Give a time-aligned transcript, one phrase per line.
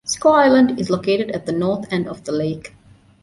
[0.03, 2.73] Squaw Island is located at the north end of the lake.